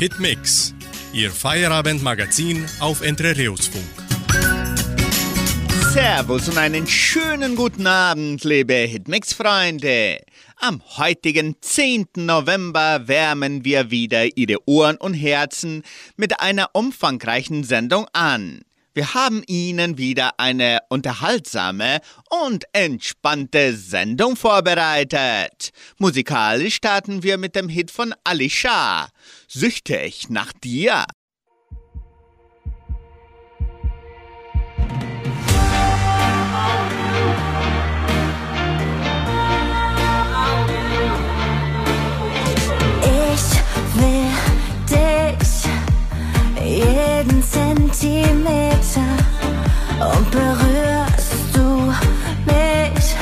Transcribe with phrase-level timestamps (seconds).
[0.00, 0.74] Hitmix,
[1.12, 3.84] Ihr Feierabendmagazin auf Entrerios-Funk.
[5.92, 10.18] Servus und einen schönen guten Abend, liebe Hitmix-Freunde.
[10.56, 12.08] Am heutigen 10.
[12.16, 15.84] November wärmen wir wieder Ihre Ohren und Herzen
[16.16, 18.62] mit einer umfangreichen Sendung an.
[18.96, 21.98] Wir haben Ihnen wieder eine unterhaltsame
[22.30, 25.70] und entspannte Sendung vorbereitet.
[25.98, 29.08] Musikalisch starten wir mit dem Hit von Alisha.
[29.48, 31.06] Süchtig nach dir.
[46.64, 49.10] Jeden Zentimeter
[50.00, 51.92] und berührst du
[52.46, 53.16] mich,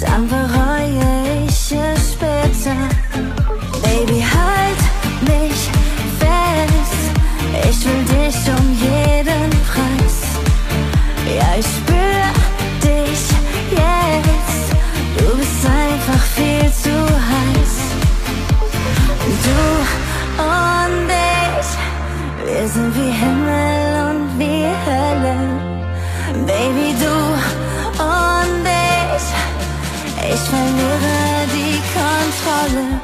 [0.00, 2.76] dann bereue ich es später.
[3.82, 4.80] Baby, halt
[5.22, 5.70] mich
[6.18, 7.02] fest,
[7.68, 10.16] ich will dich um jeden Preis.
[11.36, 11.89] Ja, ich
[22.72, 25.36] sind wie Himmel und wie Hölle.
[26.46, 27.14] Baby, du
[27.98, 28.64] und
[29.16, 29.28] ich,
[30.34, 31.16] ich verliere
[31.56, 33.00] die Kontrolle.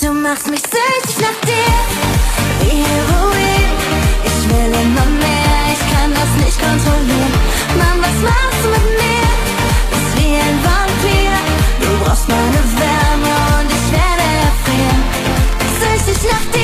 [0.00, 1.74] Du machst mich süchtig nach dir,
[2.60, 3.70] wie Heroin.
[4.28, 7.34] Ich will immer mehr, ich kann das nicht kontrollieren.
[7.78, 9.28] Mann, was machst du mit mir?
[9.90, 11.32] Bist wie ein Vampir.
[11.82, 15.00] Du brauchst meine Wärme und ich werde erfrieren.
[15.80, 16.61] Süchtig nach dir.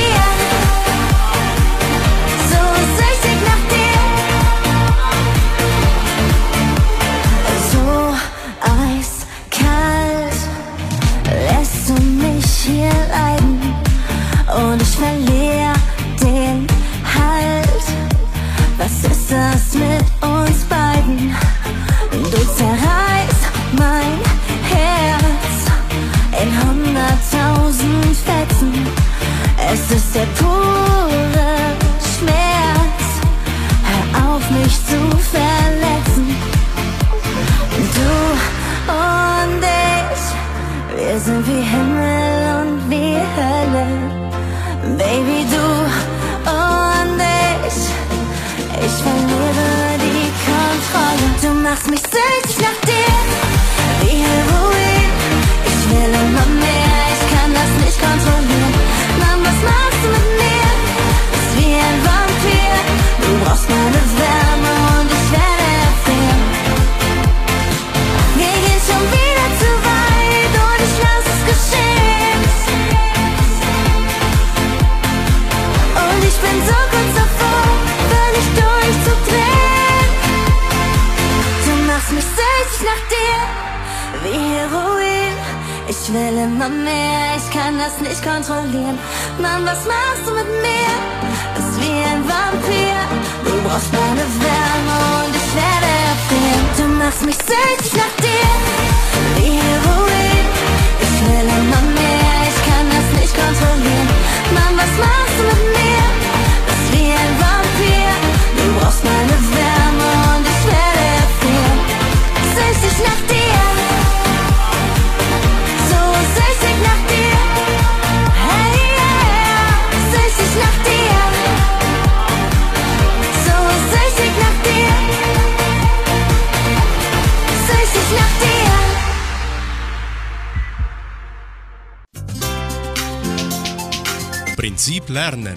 [134.89, 135.53] Prinzip Lernen.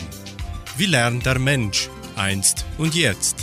[0.76, 3.42] Wie lernt der Mensch einst und jetzt?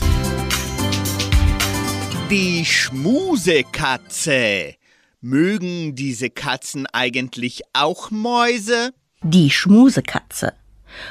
[2.30, 4.76] Die Schmusekatze.
[5.20, 8.94] Mögen diese Katzen eigentlich auch Mäuse?
[9.24, 10.54] Die Schmusekatze.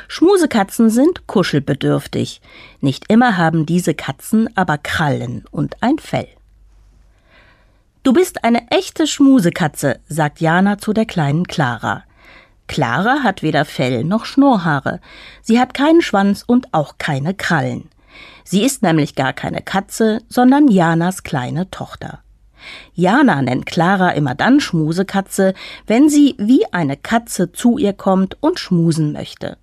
[0.06, 2.40] Schmusekatzen sind kuschelbedürftig.
[2.80, 6.28] Nicht immer haben diese Katzen aber Krallen und ein Fell.
[8.04, 12.04] Du bist eine echte Schmusekatze, sagt Jana zu der kleinen Clara.
[12.68, 15.00] Clara hat weder Fell noch Schnurrhaare.
[15.42, 17.88] Sie hat keinen Schwanz und auch keine Krallen.
[18.44, 22.20] Sie ist nämlich gar keine Katze, sondern Janas kleine Tochter.
[22.94, 25.54] Jana nennt Clara immer dann Schmusekatze,
[25.86, 29.56] wenn sie wie eine Katze zu ihr kommt und schmusen möchte.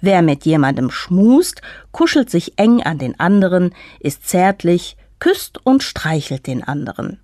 [0.00, 1.62] Wer mit jemandem schmust,
[1.92, 7.20] kuschelt sich eng an den anderen, ist zärtlich, küsst und streichelt den anderen.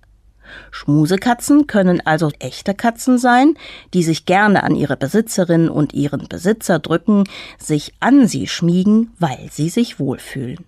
[0.71, 3.55] Schmusekatzen können also echte Katzen sein,
[3.93, 7.23] die sich gerne an ihre Besitzerin und ihren Besitzer drücken,
[7.57, 10.65] sich an sie schmiegen, weil sie sich wohlfühlen.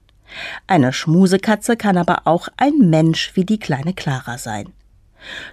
[0.67, 4.71] Eine Schmusekatze kann aber auch ein Mensch wie die kleine Clara sein.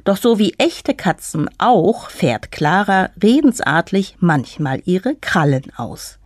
[0.04, 6.18] Doch so wie echte Katzen auch fährt Clara redensartig manchmal ihre Krallen aus.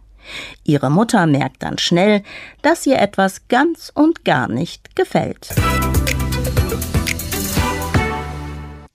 [0.64, 2.22] Ihre Mutter merkt dann schnell,
[2.62, 5.48] dass ihr etwas ganz und gar nicht gefällt.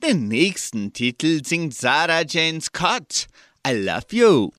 [0.09, 3.27] Im nächsten Titel singt Sarah Jane Scott
[3.68, 4.51] I Love You.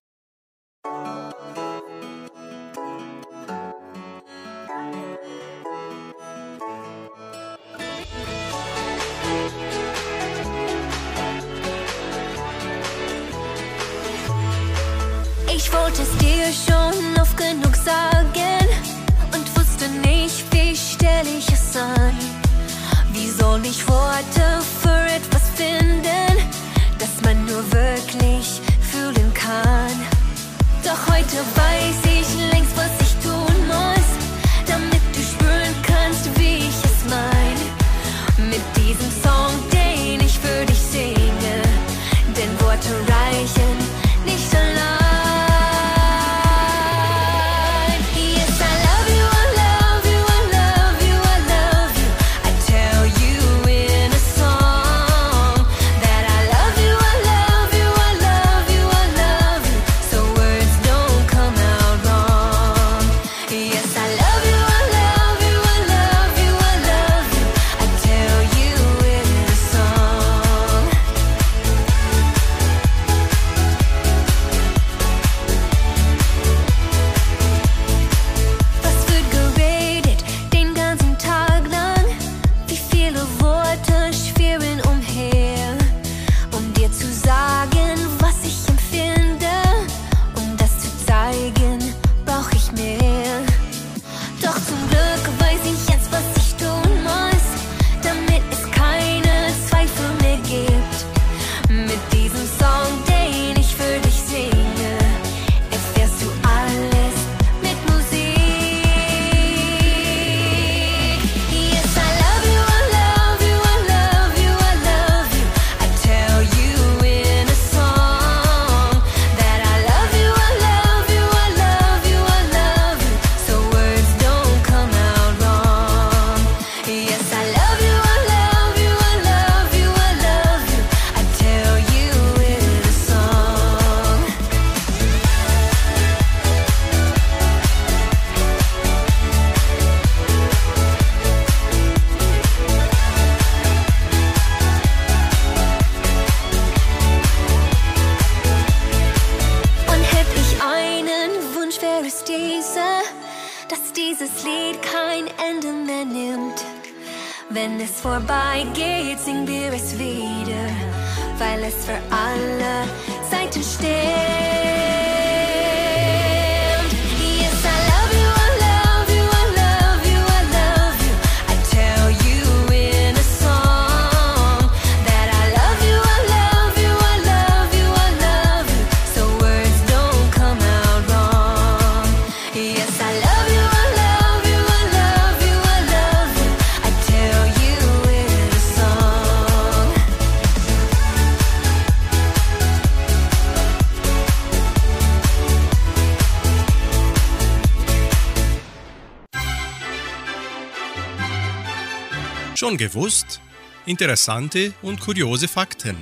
[202.68, 203.40] Schon gewusst?
[203.86, 205.96] Interessante und kuriose Fakten.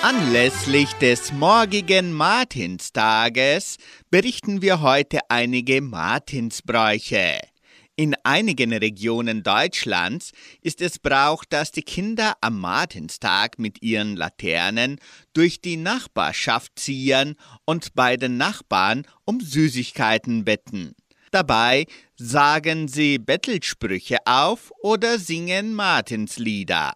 [0.00, 3.76] Anlässlich des morgigen Martinstages
[4.10, 7.40] berichten wir heute einige Martinsbräuche.
[7.96, 14.96] In einigen Regionen Deutschlands ist es Brauch, dass die Kinder am Martinstag mit ihren Laternen
[15.34, 17.34] durch die Nachbarschaft ziehen
[17.66, 20.94] und bei den Nachbarn um Süßigkeiten betten.
[21.34, 26.92] Dabei sagen sie Bettelsprüche auf oder singen Martinslieder.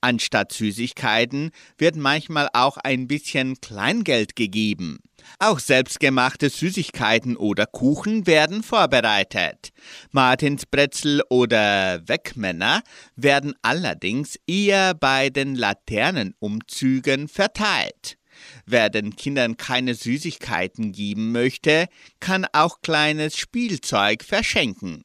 [0.00, 5.00] Anstatt Süßigkeiten wird manchmal auch ein bisschen Kleingeld gegeben.
[5.40, 9.70] Auch selbstgemachte Süßigkeiten oder Kuchen werden vorbereitet.
[10.12, 12.82] Martinsbretzel oder Wegmänner
[13.16, 18.18] werden allerdings eher bei den Laternenumzügen verteilt.
[18.66, 21.88] Wer den Kindern keine Süßigkeiten geben möchte,
[22.20, 25.04] kann auch kleines Spielzeug verschenken.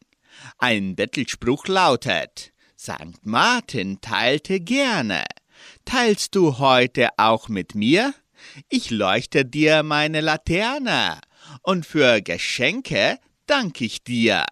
[0.58, 3.26] Ein Bettelspruch lautet St.
[3.26, 5.24] Martin teilte gerne.
[5.86, 8.14] Teilst du heute auch mit mir?
[8.68, 11.22] Ich leuchte dir meine Laterne
[11.62, 14.46] und für Geschenke danke ich dir.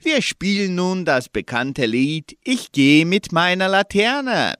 [0.00, 4.54] Wir spielen nun das bekannte Lied Ich gehe mit meiner Laterne.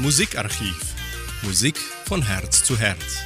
[0.00, 0.94] Musikarchiv.
[1.42, 3.18] Musik von Herz zu Herz.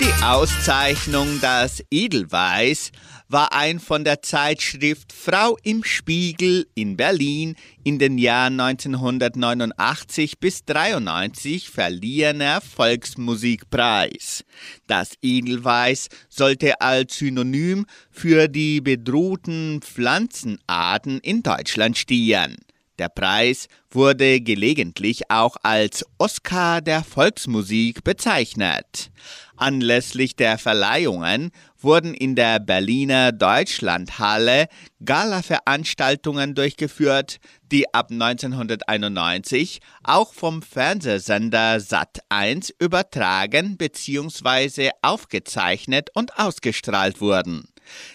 [0.00, 2.90] Die Auszeichnung Das Edelweiß
[3.28, 7.54] war ein von der Zeitschrift Frau im Spiegel in Berlin
[7.84, 14.44] in den Jahren 1989 bis 93 verliehener Volksmusikpreis.
[14.88, 22.56] Das Edelweiß sollte als Synonym für die bedrohten Pflanzenarten in Deutschland stehen.
[23.00, 29.10] Der Preis wurde gelegentlich auch als Oscar der Volksmusik bezeichnet.
[29.56, 34.68] Anlässlich der Verleihungen wurden in der Berliner Deutschlandhalle
[35.02, 37.38] Gala-Veranstaltungen durchgeführt,
[37.72, 44.90] die ab 1991 auch vom Fernsehsender Sat1 übertragen bzw.
[45.00, 47.66] aufgezeichnet und ausgestrahlt wurden.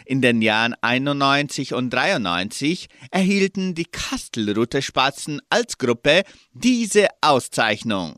[0.05, 8.15] In den Jahren 91 und 93 erhielten die Kastelruther Spatzen als Gruppe diese Auszeichnung.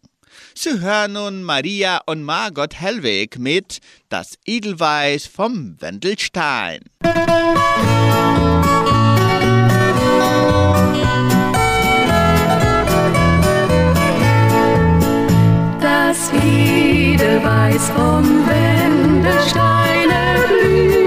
[0.54, 6.82] Sie hören nun Maria und Margot Hellweg mit Das Edelweiß vom Wendelstein.
[15.80, 21.07] Das Edelweiß vom Wendelsteine blüht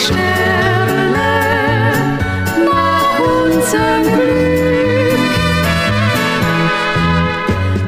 [0.00, 1.28] Sterne
[2.64, 3.14] nach
[3.44, 5.34] unserem Glück.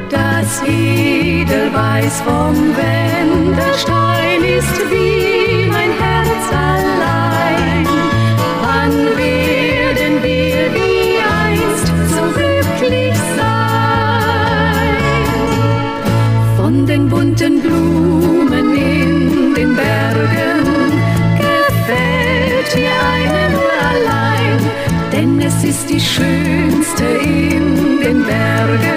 [0.09, 7.87] Das Edelweiß vom Wendelstein ist wie mein Herz allein.
[8.61, 14.93] Wann werden wir wie einst so glücklich sein?
[16.57, 17.72] Von den bunten Blumen
[25.63, 28.92] ist die schönste in den Bergen,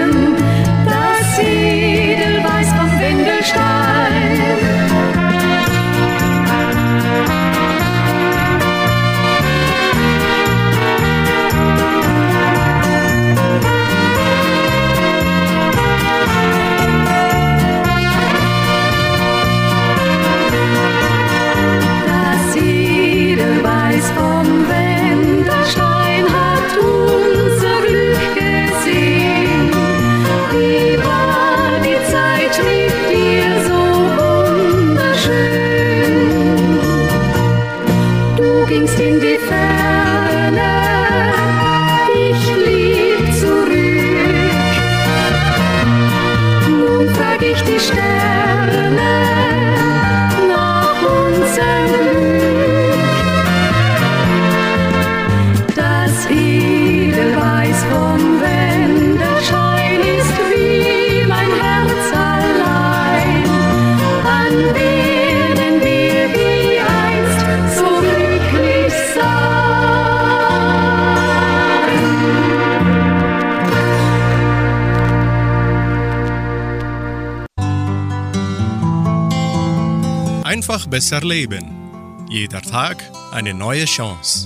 [80.76, 82.26] Einfach besser leben.
[82.28, 84.44] Jeder Tag eine neue Chance.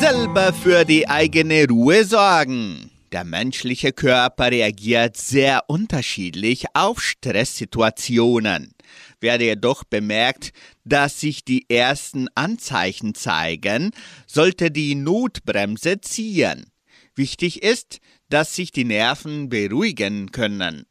[0.00, 2.90] Selber für die eigene Ruhe sorgen.
[3.12, 8.72] Der menschliche Körper reagiert sehr unterschiedlich auf Stresssituationen.
[9.20, 10.52] Werde jedoch bemerkt,
[10.86, 13.90] dass sich die ersten Anzeichen zeigen,
[14.26, 16.72] sollte die Notbremse ziehen.
[17.14, 17.98] Wichtig ist,
[18.30, 20.86] dass sich die Nerven beruhigen können.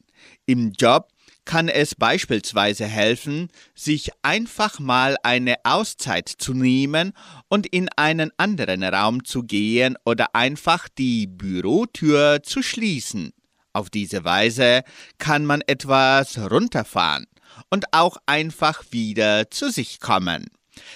[0.46, 1.08] Im Job
[1.48, 7.14] kann es beispielsweise helfen, sich einfach mal eine Auszeit zu nehmen
[7.48, 13.32] und in einen anderen Raum zu gehen oder einfach die Bürotür zu schließen.
[13.72, 14.84] Auf diese Weise
[15.20, 17.26] kann man etwas runterfahren
[17.70, 20.48] und auch einfach wieder zu sich kommen.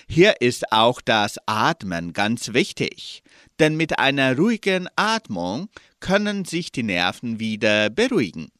[0.08, 3.24] Hier ist auch das Atmen ganz wichtig,
[3.60, 5.70] denn mit einer ruhigen Atmung
[6.02, 8.52] können sich die Nerven wieder beruhigen.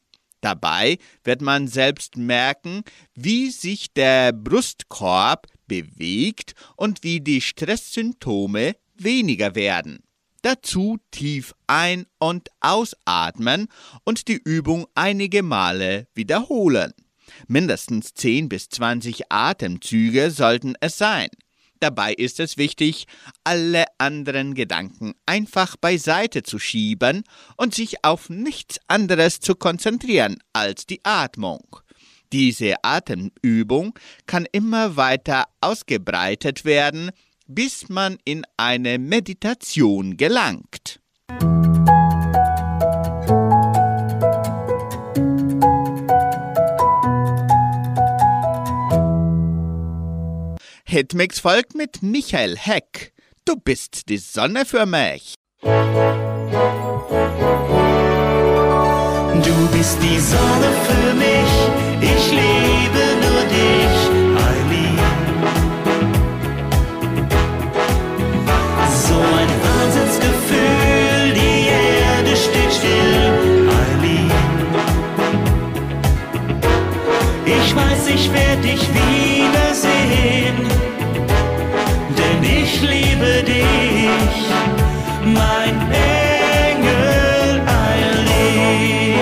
[0.42, 2.82] Dabei wird man selbst merken,
[3.14, 10.00] wie sich der Brustkorb bewegt und wie die Stresssymptome weniger werden.
[10.42, 13.68] Dazu tief ein- und ausatmen
[14.04, 16.92] und die Übung einige Male wiederholen.
[17.46, 21.28] Mindestens 10 bis 20 Atemzüge sollten es sein.
[21.82, 23.06] Dabei ist es wichtig,
[23.42, 27.24] alle anderen Gedanken einfach beiseite zu schieben
[27.56, 31.80] und sich auf nichts anderes zu konzentrieren als die Atmung.
[32.32, 37.10] Diese Atemübung kann immer weiter ausgebreitet werden,
[37.48, 41.01] bis man in eine Meditation gelangt.
[51.02, 53.12] Hitmix folgt mit Michael Heck.
[53.44, 55.34] Du bist die Sonne für mich.
[55.60, 55.70] Du
[59.72, 61.50] bist die Sonne für mich,
[62.00, 63.96] ich liebe nur dich,
[64.46, 65.00] Eileen.
[69.08, 74.30] So ein Wahnsinnsgefühl, die Erde steht still, Eileen.
[77.44, 80.81] Ich weiß, ich werde dich wiedersehen,
[83.22, 84.36] liebe dich,
[85.24, 85.74] mein
[86.70, 89.18] Engel Eileen.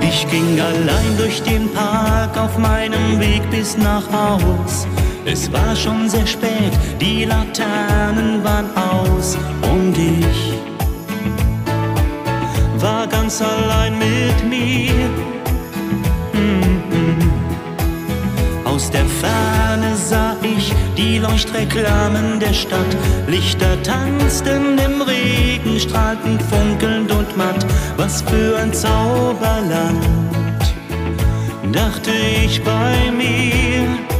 [0.00, 4.86] Ich ging allein durch den Park auf meinem Weg bis nach Haus.
[5.24, 10.54] Es war schon sehr spät, die Laternen waren aus und ich
[12.80, 15.10] war ganz allein mit mir.
[16.32, 16.77] Mhm.
[18.78, 22.96] Aus der Ferne sah ich die Leuchtreklamen der Stadt.
[23.26, 27.66] Lichter tanzten im Regen, strahlten funkelnd und matt.
[27.96, 30.06] Was für ein Zauberland.
[31.72, 32.12] dachte
[32.44, 34.17] ich bei mir.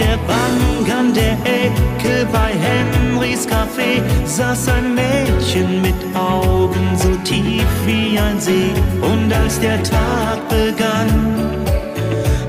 [0.00, 7.70] Der Bank an der Ecke bei Henrys Café saß ein Mädchen mit Augen so tief
[7.86, 8.72] wie ein See.
[9.00, 11.10] Und als der Tag begann,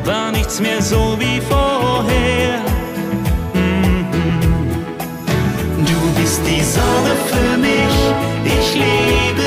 [0.05, 2.59] war nichts mehr so wie vorher.
[3.53, 4.05] Mhm.
[5.89, 7.95] Du bist die Sorge für mich,
[8.45, 9.40] ich liebe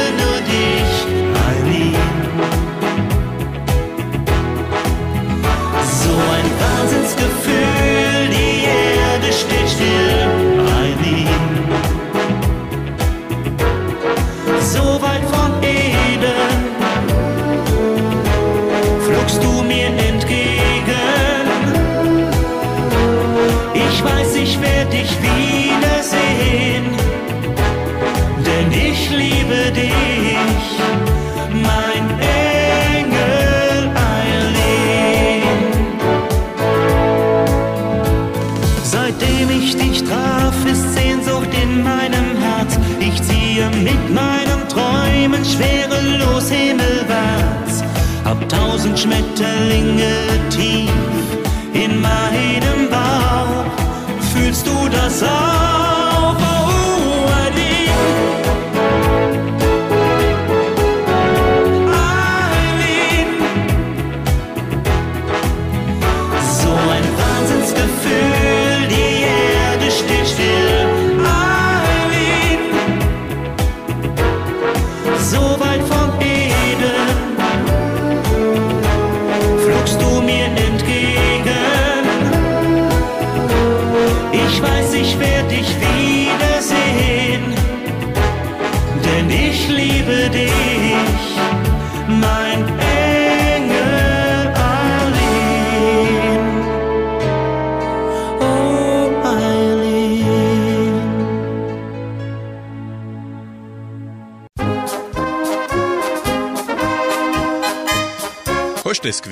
[49.35, 50.44] tausend Schmetterlinge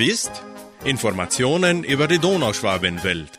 [0.03, 0.43] Gewusst?
[0.85, 3.31] Informationen über die Donauschwabenwelt.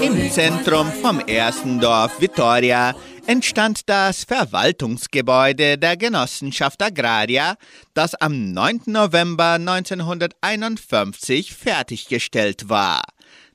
[0.00, 2.94] Im Zentrum vom ersten Dorf Vitoria
[3.26, 7.56] entstand das Verwaltungsgebäude der Genossenschaft Agraria,
[7.92, 8.82] das am 9.
[8.86, 13.02] November 1951 fertiggestellt war.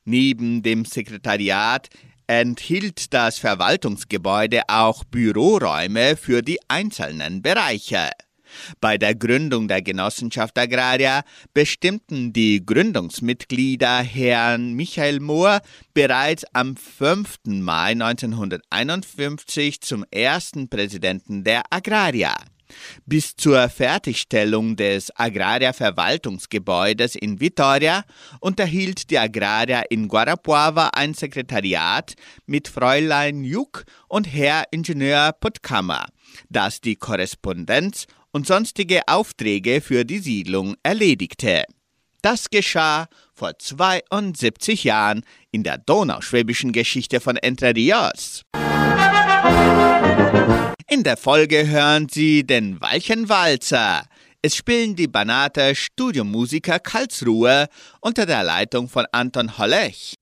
[0.03, 1.87] Neben dem Sekretariat
[2.27, 8.09] enthielt das Verwaltungsgebäude auch Büroräume für die einzelnen Bereiche.
[8.81, 15.61] Bei der Gründung der Genossenschaft Agraria bestimmten die Gründungsmitglieder Herrn Michael Mohr
[15.93, 17.37] bereits am 5.
[17.45, 22.35] Mai 1951 zum ersten Präsidenten der Agraria.
[23.05, 28.03] Bis zur Fertigstellung des Agraria-Verwaltungsgebäudes in Vitoria
[28.39, 32.13] unterhielt die Agraria in Guarapuava ein Sekretariat
[32.45, 36.05] mit Fräulein Juk und Herr Ingenieur Puttkammer,
[36.49, 41.63] das die Korrespondenz und sonstige Aufträge für die Siedlung erledigte.
[42.21, 48.43] Das geschah vor 72 Jahren in der donauschwäbischen Geschichte von Entre Rios.
[50.89, 54.03] In der Folge hören Sie den Walchenwalzer.
[54.41, 57.67] Es spielen die Banater Studiomusiker Karlsruhe
[58.01, 60.15] unter der Leitung von Anton Hollech.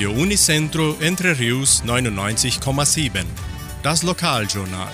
[0.00, 3.22] Radio Unicentro Entre Rius 99,7.
[3.82, 4.88] Das Lokaljournal.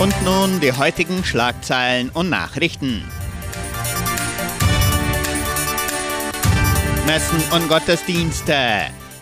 [0.00, 3.04] Und nun die heutigen Schlagzeilen und Nachrichten.
[7.06, 8.56] Messen und Gottesdienste.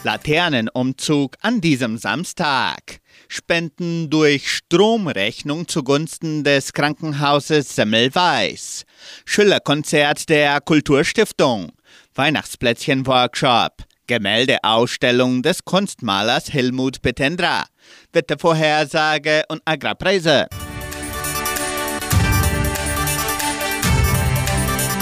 [0.04, 3.00] Laternenumzug an diesem Samstag.
[3.28, 8.86] Spenden durch Stromrechnung zugunsten des Krankenhauses Semmelweis.
[9.26, 11.72] Schülerkonzert der Kulturstiftung.
[12.14, 13.72] Weihnachtsplätzchen-Workshop.
[14.06, 17.64] Gemäldeausstellung des Kunstmalers Helmut Petendra.
[18.12, 20.46] Wettervorhersage und Agrarpreise.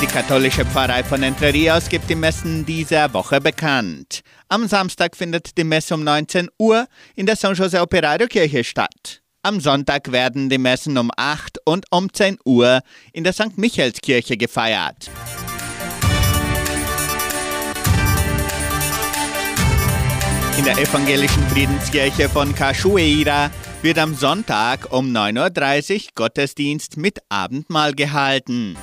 [0.01, 4.23] Die katholische Pfarrei von Entre Rios gibt die Messen dieser Woche bekannt.
[4.49, 9.23] Am Samstag findet die Messe um 19 Uhr in der San Jose Operario Kirche statt.
[9.43, 12.81] Am Sonntag werden die Messen um 8 und um 10 Uhr
[13.13, 13.57] in der St.
[13.59, 15.11] Michaelskirche gefeiert.
[20.59, 27.95] In der evangelischen Friedenskirche von Cachoeira wird am Sonntag um 9.30 Uhr Gottesdienst mit Abendmahl
[27.95, 28.77] gehalten.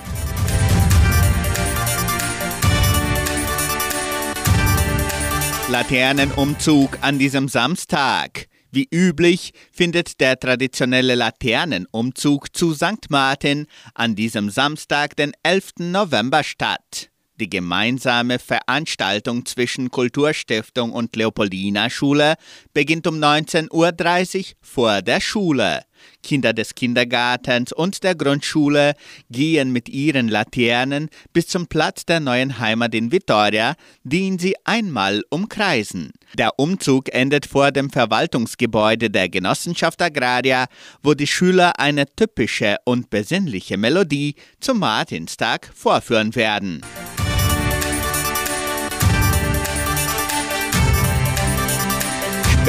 [5.70, 8.48] Laternenumzug an diesem Samstag.
[8.72, 13.10] Wie üblich findet der traditionelle Laternenumzug zu St.
[13.10, 15.74] Martin an diesem Samstag, den 11.
[15.78, 17.10] November statt.
[17.40, 22.36] Die gemeinsame Veranstaltung zwischen Kulturstiftung und Leopoldina Schule
[22.74, 25.84] beginnt um 19.30 Uhr vor der Schule.
[26.22, 28.94] Kinder des Kindergartens und der Grundschule
[29.30, 35.24] gehen mit ihren Laternen bis zum Platz der neuen Heimat in Vitoria, den sie einmal
[35.30, 36.12] umkreisen.
[36.38, 40.68] Der Umzug endet vor dem Verwaltungsgebäude der Genossenschaft Agraria,
[41.02, 46.82] wo die Schüler eine typische und besinnliche Melodie zum Martinstag vorführen werden.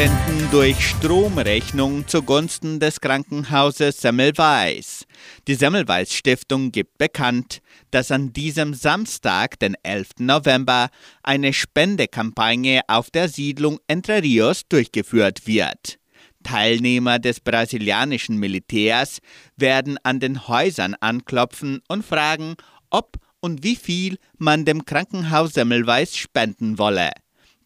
[0.01, 5.05] Spenden durch Stromrechnung zugunsten des Krankenhauses Semmelweis.
[5.47, 7.61] Die Semmelweis Stiftung gibt bekannt,
[7.91, 10.21] dass an diesem Samstag, den 11.
[10.21, 10.89] November,
[11.23, 15.99] eine Spendekampagne auf der Siedlung Entre Rios durchgeführt wird.
[16.45, 19.19] Teilnehmer des brasilianischen Militärs
[19.59, 22.55] werden an den Häusern anklopfen und fragen,
[22.89, 27.11] ob und wie viel man dem Krankenhaus Semmelweis spenden wolle.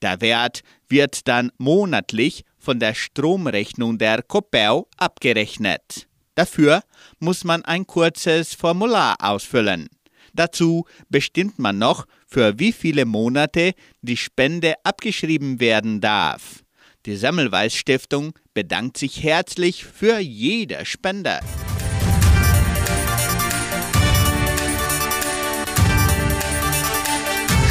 [0.04, 6.06] Der Wert wird dann monatlich von der Stromrechnung der Copel abgerechnet.
[6.34, 6.82] Dafür
[7.20, 9.88] muss man ein kurzes Formular ausfüllen.
[10.34, 16.62] Dazu bestimmt man noch, für wie viele Monate die Spende abgeschrieben werden darf.
[17.06, 21.40] Die Semmelweis Stiftung bedankt sich herzlich für jede Spende.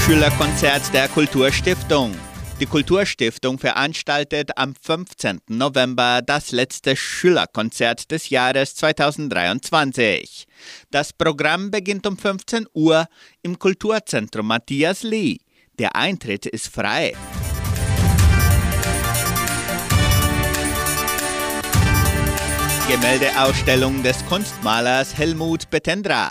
[0.06, 2.14] Schülerkonzert der Kulturstiftung.
[2.60, 5.40] Die Kulturstiftung veranstaltet am 15.
[5.48, 10.46] November das letzte Schülerkonzert des Jahres 2023.
[10.92, 13.08] Das Programm beginnt um 15 Uhr
[13.44, 15.38] im Kulturzentrum Matthias Lee.
[15.80, 17.14] Der Eintritt ist frei.
[22.90, 26.30] Gemäldeausstellung des Kunstmalers Helmut Betendra.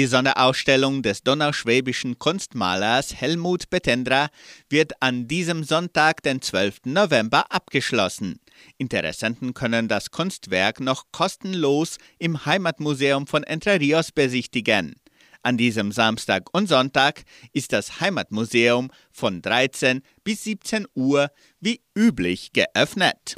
[0.00, 4.30] Die Sonderausstellung des donauschwäbischen Kunstmalers Helmut Betendra
[4.70, 6.86] wird an diesem Sonntag, den 12.
[6.86, 8.40] November, abgeschlossen.
[8.78, 14.96] Interessenten können das Kunstwerk noch kostenlos im Heimatmuseum von Entre Rios besichtigen.
[15.42, 22.54] An diesem Samstag und Sonntag ist das Heimatmuseum von 13 bis 17 Uhr wie üblich
[22.54, 23.36] geöffnet.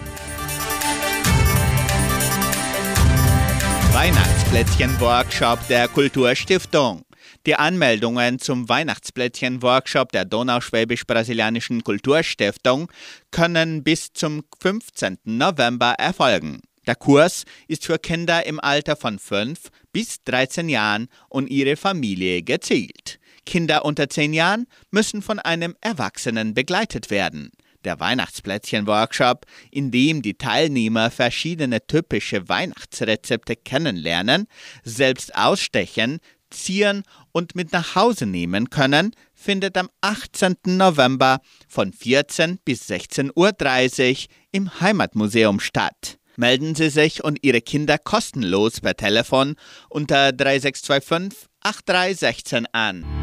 [3.95, 7.03] Weihnachtsplätzchen-Workshop der Kulturstiftung.
[7.45, 12.91] Die Anmeldungen zum Weihnachtsplätzchen-Workshop der Donauschwäbisch-Brasilianischen Kulturstiftung
[13.31, 15.19] können bis zum 15.
[15.25, 16.63] November erfolgen.
[16.87, 22.43] Der Kurs ist für Kinder im Alter von 5 bis 13 Jahren und ihre Familie
[22.43, 23.21] gezielt.
[23.45, 27.53] Kinder unter 10 Jahren müssen von einem Erwachsenen begleitet werden
[27.85, 34.47] der Weihnachtsplätzchen-Workshop, in dem die Teilnehmer verschiedene typische Weihnachtsrezepte kennenlernen,
[34.85, 36.19] selbst ausstechen,
[36.51, 40.57] zieren und mit nach Hause nehmen können, findet am 18.
[40.67, 46.19] November von 14 bis 16.30 Uhr im Heimatmuseum statt.
[46.37, 49.57] Melden Sie sich und Ihre Kinder kostenlos per Telefon
[49.89, 53.22] unter 3625 8316 an.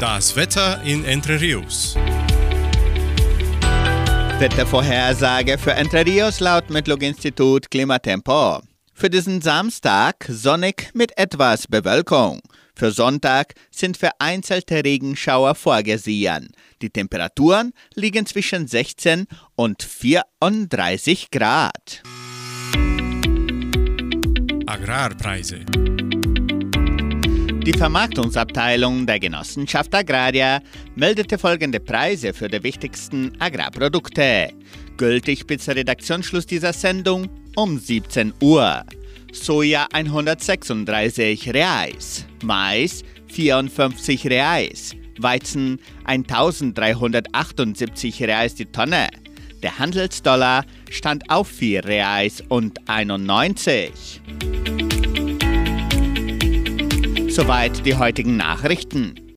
[0.00, 1.94] Das Wetter in Entre Rios.
[4.40, 8.60] Wettervorhersage für Entre Rios laut Metlog-Institut Klimatempo.
[8.92, 12.40] Für diesen Samstag sonnig mit etwas Bewölkung.
[12.74, 16.48] Für Sonntag sind vereinzelte Regenschauer vorgesehen.
[16.82, 22.02] Die Temperaturen liegen zwischen 16 und 34 Grad.
[24.66, 25.64] Agrarpreise.
[27.66, 30.60] Die Vermarktungsabteilung der Genossenschaft Agraria
[30.96, 34.50] meldete folgende Preise für die wichtigsten Agrarprodukte.
[34.98, 38.84] Gültig bis Redaktionsschluss dieser Sendung um 17 Uhr.
[39.32, 49.08] Soja 136 Reais, Mais 54 Reais, Weizen 1378 Reais die Tonne.
[49.62, 54.20] Der Handelsdollar stand auf 4 Reais und 91.
[57.34, 59.34] Soweit die heutigen Nachrichten.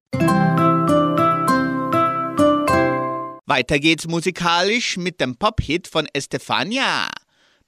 [3.47, 7.07] Weiter geht's musikalisch mit dem Pop-Hit von Estefania.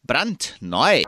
[0.05, 1.01] Brandneu.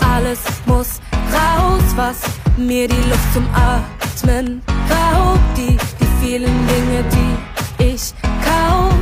[0.00, 1.00] Alles muss
[1.32, 2.22] raus, was
[2.56, 5.38] mir die Luft zum Atmen raubt.
[5.56, 8.12] Die, die vielen Dinge, die ich
[8.44, 8.94] kauf,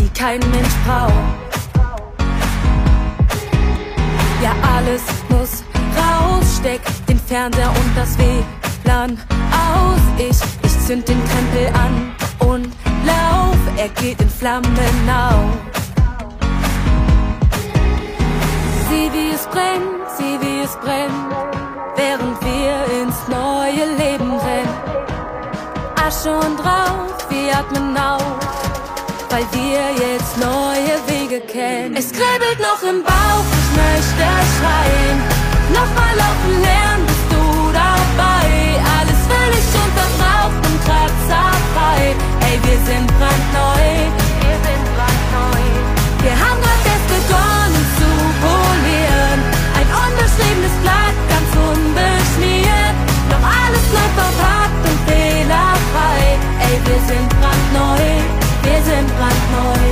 [0.00, 1.43] die kein Mensch braucht.
[4.42, 5.64] Ja, alles muss
[5.96, 9.18] raus, steck den Fernseher und das WLAN
[9.50, 10.00] aus.
[10.18, 12.14] Ich, ich zünd den Krempel an
[12.48, 12.66] und
[13.06, 14.68] lauf, er geht in Flammen
[15.08, 15.74] auf.
[18.88, 21.12] Sieh, wie es brennt, sieh, wie es brennt,
[21.96, 24.94] während wir ins neue Leben rennen.
[26.06, 28.38] Asche und Rauch, wir atmen auf,
[29.34, 31.96] weil wir jetzt neue Wege kennen.
[31.96, 35.18] Es kribbelt noch im Bauch, ich möchte schreien.
[35.74, 37.42] Nochmal laufen lernen, bist du
[37.82, 38.46] dabei?
[38.94, 42.14] Alles völlig untertaucht und kratzerfrei.
[42.46, 43.82] Ey, wir sind brandneu.
[44.46, 45.62] Wir sind brandneu.
[46.22, 48.10] Wir haben grad erst begonnen zu
[48.46, 49.38] polieren.
[49.78, 52.96] Ein unbeschriebenes Blatt, ganz unbeschmiert.
[53.30, 56.22] Doch alles läuft verpackt und fehlerfrei.
[56.66, 58.43] Ey, wir sind brandneu.
[58.64, 59.84] Wir sind brandneu.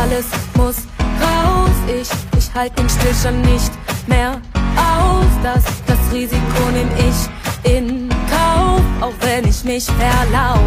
[0.00, 0.76] Alles muss
[1.20, 1.76] raus.
[1.86, 3.72] Ich, ich halt den Stillstand nicht
[4.06, 4.40] mehr
[4.76, 5.26] aus.
[5.42, 10.60] Das, das Risiko nehm ich in Kauf, auch wenn ich mich verlauf.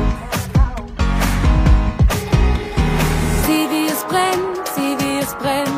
[3.46, 5.70] Sieh, wie es brennt, sieh, wie es brennt,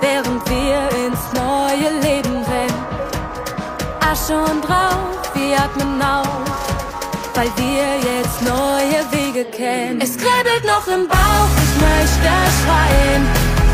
[0.00, 2.82] während wir ins neue Leben rennen.
[4.00, 6.51] Asche und Rauch, wir atmen auf,
[7.34, 10.00] weil wir jetzt neue Wege kennen.
[10.00, 12.30] Es kribbelt noch im Bauch, ich möchte
[12.60, 13.22] schreien.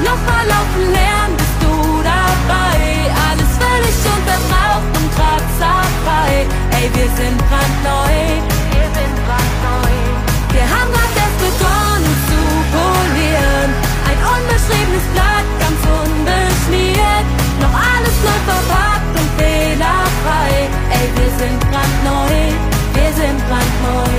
[0.04, 2.78] Nochmal laufen lernen, bist du dabei?
[3.26, 6.46] Alles völlig untertaucht und kratzerfrei.
[6.78, 8.14] Ey, wir sind brandneu.
[8.74, 9.90] Wir sind brandneu.
[10.54, 12.40] Wir haben grad erst begonnen zu
[12.70, 13.70] polieren.
[14.06, 17.26] Ein unbeschriebenes Blatt, ganz unbeschmiert.
[17.58, 20.52] Noch alles läuft verpackt und fehlerfrei.
[20.94, 22.77] Ey, wir sind brandneu.
[22.98, 24.12] Wir sind brandneu.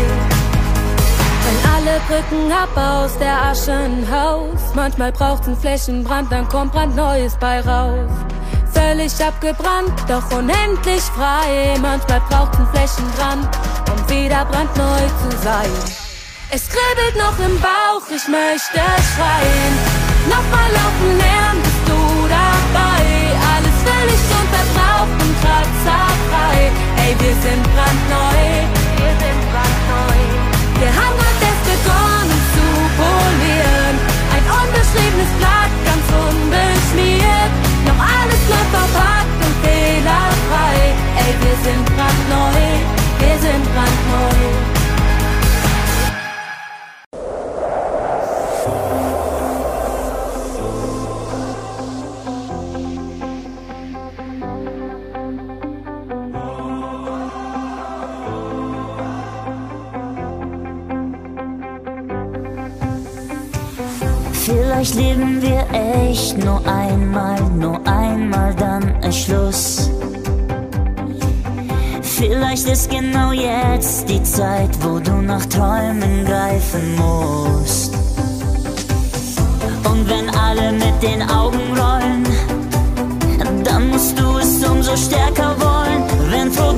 [1.46, 4.74] Wenn alle Brücken ab aus der Asche ein Haus.
[4.74, 8.10] Manchmal braucht's einen Flächenbrand, dann kommt brandneues bei raus.
[8.72, 11.78] Völlig abgebrannt, doch unendlich frei.
[11.82, 13.50] Manchmal braucht's einen Flächenbrand,
[13.92, 15.72] um wieder brandneu zu sein.
[16.50, 18.80] Es kribbelt noch im Bauch, ich möchte
[19.12, 19.74] schreien.
[20.30, 21.64] Nochmal laufen lernen,
[27.10, 27.10] kratzerfrei.
[27.10, 28.46] Ey, wir sind brandneu.
[28.98, 30.20] Wir sind brandneu.
[30.80, 32.66] Wir haben grad erst begonnen zu
[32.98, 33.96] polieren.
[34.36, 37.52] Ein unbeschriebenes Blatt, ganz unbeschmiert.
[37.86, 40.78] Noch alles läuft verpackt und fehlerfrei.
[41.18, 42.62] Ey, wir sind brandneu.
[43.20, 44.79] Wir sind brandneu.
[64.80, 69.90] Vielleicht leben wir echt nur einmal, nur einmal, dann ist Schluss.
[72.02, 77.94] Vielleicht ist genau jetzt die Zeit, wo du nach Träumen greifen musst.
[79.84, 82.26] Und wenn alle mit den Augen rollen,
[83.66, 86.06] dann musst du es umso stärker wollen.
[86.32, 86.74] Wenn vor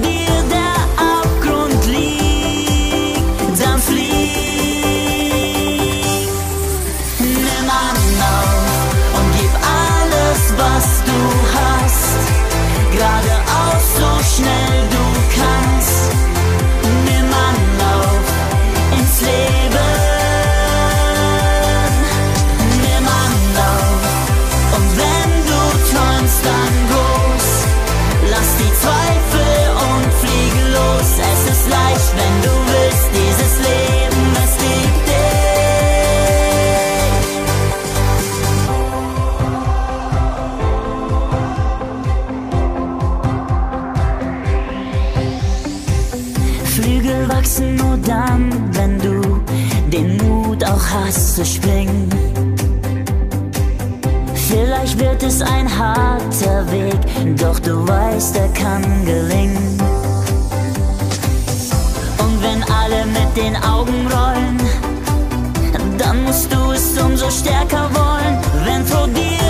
[51.31, 52.09] zu springen.
[54.35, 59.77] Vielleicht wird es ein harter Weg, doch du weißt, er kann gelingen.
[62.17, 64.59] Und wenn alle mit den Augen rollen,
[65.97, 68.37] dann musst du es umso stärker wollen.
[68.65, 69.40] Wenn vor dir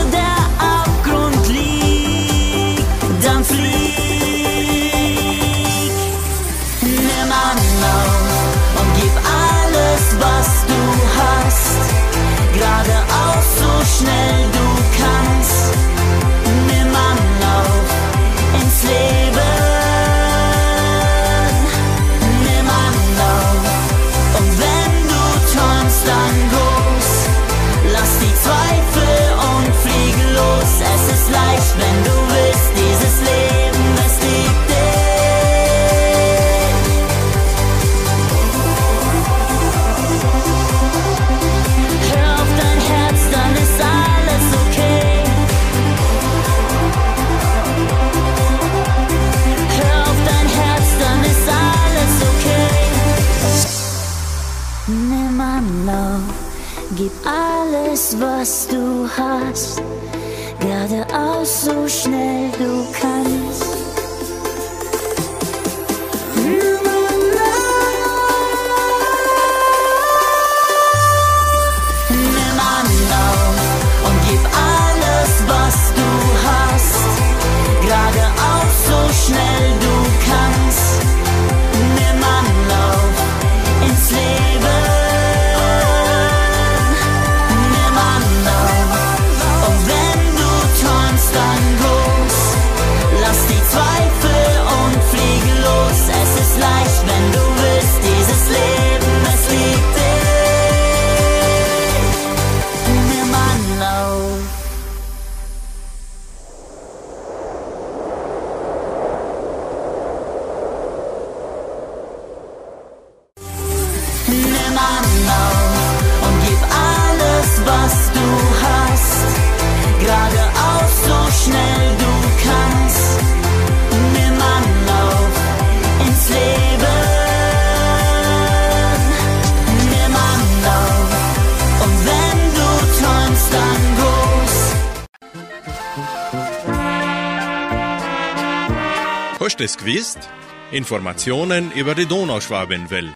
[139.92, 140.30] Gewusst?
[140.72, 143.14] Informationen über die Donauschwabenwelle.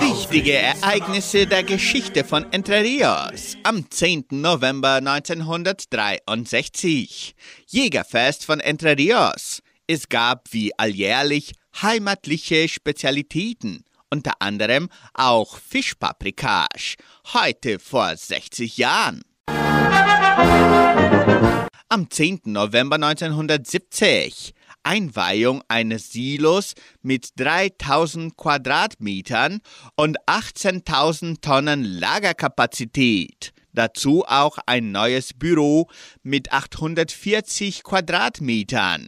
[0.00, 4.28] Wichtige Ereignisse der Geschichte von Entre Rios am 10.
[4.30, 7.34] November 1963.
[7.66, 9.60] Jägerfest von Entre Rios.
[9.86, 11.52] Es gab wie alljährlich
[11.82, 16.96] heimatliche Spezialitäten, unter anderem auch Fischpaprikage,
[17.34, 19.20] heute vor 60 Jahren.
[21.94, 22.40] Am 10.
[22.46, 29.60] November 1970 Einweihung eines Silos mit 3000 Quadratmetern
[29.94, 33.52] und 18.000 Tonnen Lagerkapazität.
[33.72, 35.88] Dazu auch ein neues Büro
[36.24, 39.06] mit 840 Quadratmetern.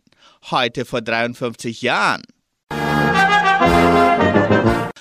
[0.53, 2.23] Heute vor 53 Jahren.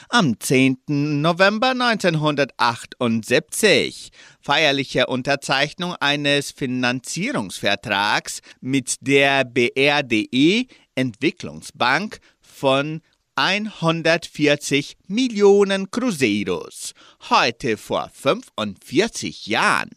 [0.09, 0.77] Am 10.
[0.87, 4.11] November 1978
[4.45, 13.01] feierliche Unterzeichnung eines Finanzierungsvertrags mit der BRDE Entwicklungsbank von
[13.33, 16.93] 140 Millionen Cruzeiros.
[17.31, 19.89] Heute vor 45 Jahren.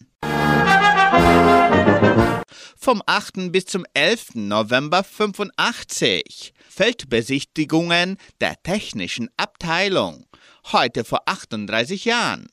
[2.78, 3.53] Vom 8.
[3.53, 4.28] bis zum 11.
[4.34, 10.24] November 85 Feldbesichtigungen der technischen Abteilung.
[10.72, 12.49] Heute vor 38 Jahren.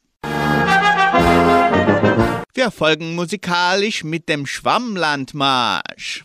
[2.53, 6.23] Wir folgen musikalisch mit dem Schwammlandmarsch.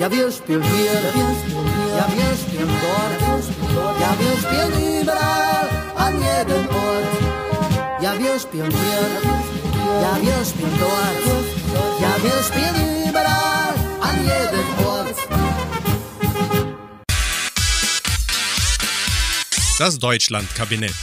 [0.00, 8.02] Ja, wir spielen hier, ja, wir spielen dort, ja, wir spielen überall, an jedem Ort.
[8.02, 9.04] Ja, wir spielen hier,
[10.00, 15.16] ja, wir spielen dort, ja, wir spielen überall, an jedem Ort.
[19.78, 20.94] Das Deutschlandkabinett.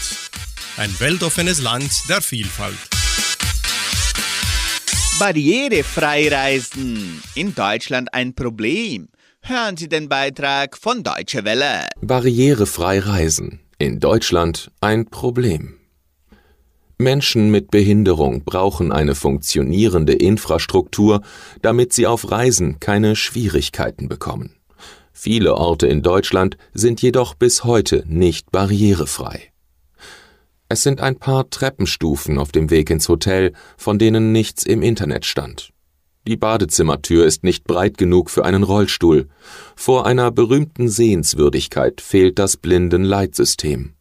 [0.78, 2.97] Ein weltoffenes Land der Vielfalt.
[5.20, 7.24] Barrierefrei reisen.
[7.34, 9.07] In Deutschland ein Problem.
[9.41, 11.88] Hören Sie den Beitrag von Deutsche Welle.
[12.01, 13.59] Barrierefrei reisen.
[13.80, 15.80] In Deutschland ein Problem.
[16.99, 21.22] Menschen mit Behinderung brauchen eine funktionierende Infrastruktur,
[21.63, 24.55] damit sie auf Reisen keine Schwierigkeiten bekommen.
[25.13, 29.51] Viele Orte in Deutschland sind jedoch bis heute nicht barrierefrei.
[30.70, 35.26] Es sind ein paar Treppenstufen auf dem Weg ins Hotel, von denen nichts im Internet
[35.26, 35.72] stand.
[36.28, 39.30] Die Badezimmertür ist nicht breit genug für einen Rollstuhl.
[39.78, 43.93] Vor einer berühmten Sehenswürdigkeit fehlt das Blindenleitsystem.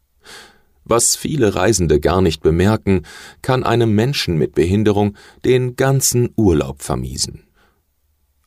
[0.82, 3.02] Was viele Reisende gar nicht bemerken,
[3.42, 7.44] kann einem Menschen mit Behinderung den ganzen Urlaub vermiesen.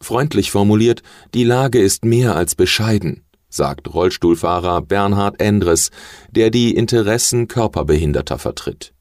[0.01, 1.01] Freundlich formuliert,
[1.33, 5.91] die Lage ist mehr als bescheiden, sagt Rollstuhlfahrer Bernhard Endres,
[6.31, 8.93] der die Interessen Körperbehinderter vertritt.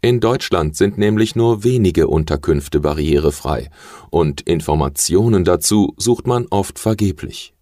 [0.00, 3.70] In Deutschland sind nämlich nur wenige Unterkünfte barrierefrei
[4.10, 7.54] und Informationen dazu sucht man oft vergeblich.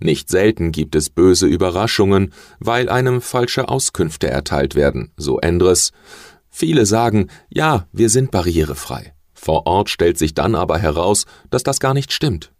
[0.00, 5.92] Nicht selten gibt es böse Überraschungen, weil einem falsche Auskünfte erteilt werden, so Endres.
[6.48, 9.12] Viele sagen, ja, wir sind barrierefrei.
[9.34, 12.52] Vor Ort stellt sich dann aber heraus, dass das gar nicht stimmt.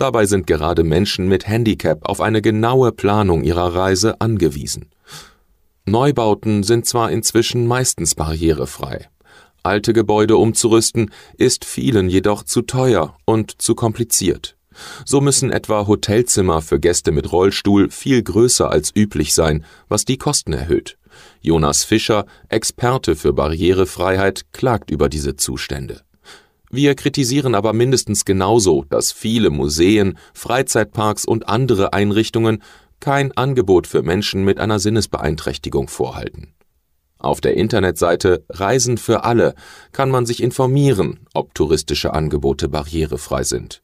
[0.00, 4.88] Dabei sind gerade Menschen mit Handicap auf eine genaue Planung ihrer Reise angewiesen.
[5.84, 9.10] Neubauten sind zwar inzwischen meistens barrierefrei.
[9.62, 14.56] Alte Gebäude umzurüsten ist vielen jedoch zu teuer und zu kompliziert.
[15.04, 20.16] So müssen etwa Hotelzimmer für Gäste mit Rollstuhl viel größer als üblich sein, was die
[20.16, 20.96] Kosten erhöht.
[21.42, 26.00] Jonas Fischer, Experte für Barrierefreiheit, klagt über diese Zustände.
[26.70, 32.62] Wir kritisieren aber mindestens genauso, dass viele Museen, Freizeitparks und andere Einrichtungen
[33.00, 36.54] kein Angebot für Menschen mit einer Sinnesbeeinträchtigung vorhalten.
[37.18, 39.54] Auf der Internetseite Reisen für alle
[39.92, 43.82] kann man sich informieren, ob touristische Angebote barrierefrei sind.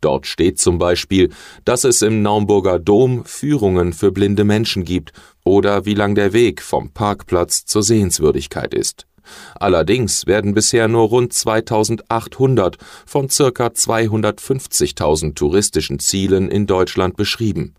[0.00, 1.30] Dort steht zum Beispiel,
[1.64, 5.12] dass es im Naumburger Dom Führungen für blinde Menschen gibt
[5.44, 9.06] oder wie lang der Weg vom Parkplatz zur Sehenswürdigkeit ist.
[9.54, 17.74] Allerdings werden bisher nur rund 2800 von circa 250.000 touristischen Zielen in Deutschland beschrieben.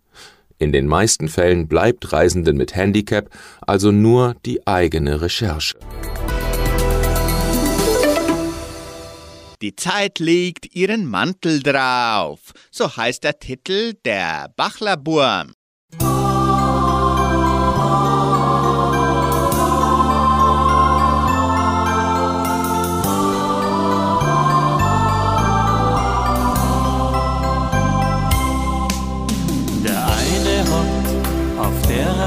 [0.60, 3.30] In den meisten Fällen bleibt Reisenden mit Handicap
[3.62, 5.76] also nur die eigene Recherche.
[9.62, 12.52] Die Zeit legt ihren Mantel drauf.
[12.70, 15.54] So heißt der Titel der Bachlerburm.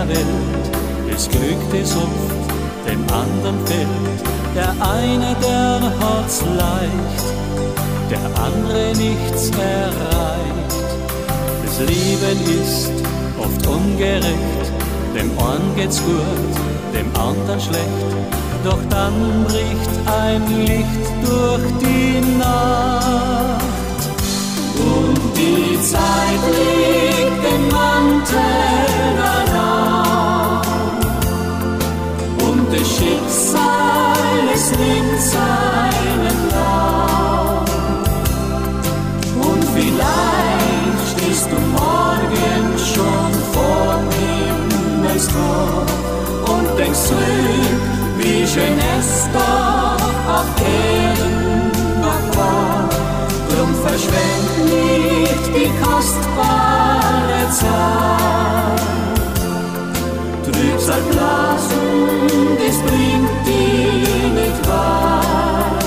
[0.09, 0.67] Welt
[1.11, 2.37] das Glück des oft
[2.87, 3.89] dem anderen fehlt.
[4.55, 7.25] Der eine, der hat's leicht,
[8.11, 10.73] der andere nichts erreicht.
[11.65, 12.93] Das Leben ist
[13.39, 14.67] oft ungerecht,
[15.15, 16.55] dem einen geht's gut,
[16.95, 18.11] dem anderen schlecht.
[18.65, 21.46] Doch dann bricht ein Licht durch
[60.45, 61.89] Trübsal blasen,
[62.59, 65.85] das bringt dich nicht weit.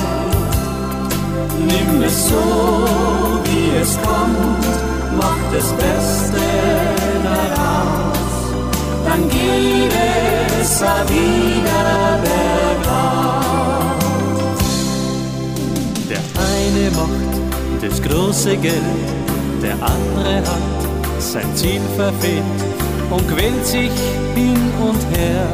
[1.60, 2.46] Nimm es so,
[3.44, 4.74] wie es kommt,
[5.18, 6.42] mach das Beste
[7.24, 8.34] daraus,
[9.06, 9.94] dann geht
[10.60, 14.00] es wieder bergauf.
[16.10, 17.34] Der eine macht
[17.84, 19.08] das große Geld,
[19.62, 20.79] der andere hat
[21.32, 22.44] sein Ziel verfehlt
[23.12, 23.92] und quält sich
[24.34, 25.46] hin und her.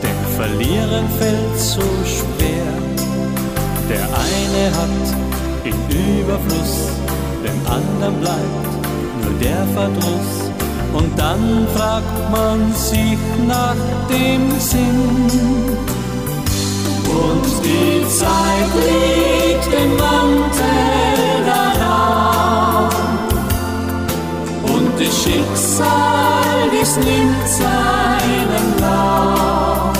[0.00, 2.72] Dem Verlieren fällt so schwer.
[3.90, 5.06] Der eine hat
[5.64, 5.74] in
[6.20, 6.74] Überfluss,
[7.44, 8.64] dem anderen bleibt
[9.22, 10.32] nur der Verdruss.
[10.92, 15.30] Und dann fragt man sich nach dem Sinn.
[17.08, 21.31] Und die Zeit legt den Mantel
[25.78, 29.96] das nimmt seinen Lauf.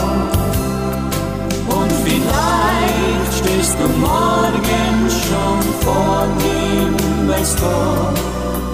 [1.69, 8.13] Und vielleicht stehst du morgen schon vor Himmelstor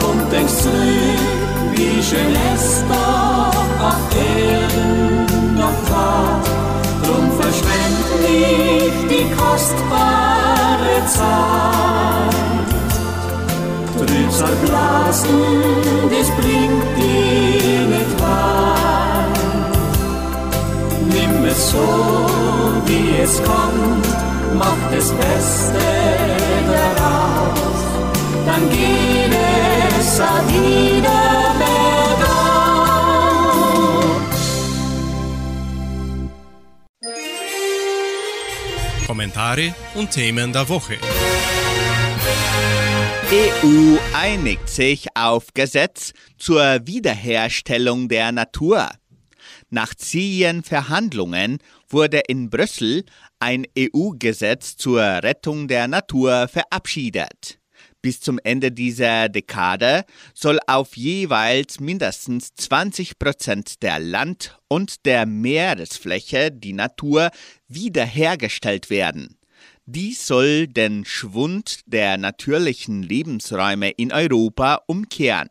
[0.09, 5.27] und denkst zurück, wie schön es doch auf Erden
[5.57, 6.41] noch war.
[7.05, 11.78] Drum verschwend nicht die kostbare Zeit.
[14.39, 15.41] Trübsal blasen,
[16.11, 19.39] das bringt dich nicht weit.
[21.09, 21.89] Nimm es so,
[22.87, 24.07] wie es kommt,
[24.57, 25.83] mach das Beste
[26.73, 27.79] daraus
[28.47, 29.35] dann geht
[29.99, 30.19] es
[30.49, 31.39] wieder.
[39.07, 40.99] Kommentare und Themen der Woche.
[43.31, 48.89] EU einigt sich auf Gesetz zur Wiederherstellung der Natur.
[49.69, 51.59] Nach zehn Verhandlungen
[51.91, 53.05] wurde in Brüssel
[53.39, 57.59] ein EU-Gesetz zur Rettung der Natur verabschiedet.
[58.01, 65.27] Bis zum Ende dieser Dekade soll auf jeweils mindestens 20 Prozent der Land- und der
[65.27, 67.31] Meeresfläche die Natur
[67.67, 69.38] wiederhergestellt werden.
[69.91, 75.49] Dies soll den Schwund der natürlichen Lebensräume in Europa umkehren.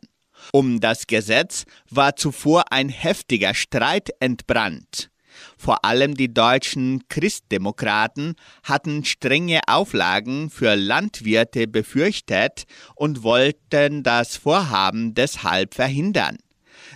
[0.52, 5.10] Um das Gesetz war zuvor ein heftiger Streit entbrannt.
[5.56, 12.62] Vor allem die deutschen Christdemokraten hatten strenge Auflagen für Landwirte befürchtet
[12.94, 16.38] und wollten das Vorhaben deshalb verhindern.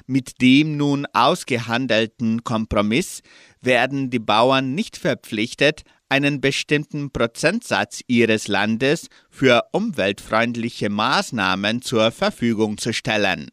[0.07, 3.21] Mit dem nun ausgehandelten Kompromiss
[3.61, 5.83] werden die Bauern nicht verpflichtet,
[6.13, 13.49] einen bestimmten Prozentsatz ihres Landes für umweltfreundliche Maßnahmen zur Verfügung zu stellen.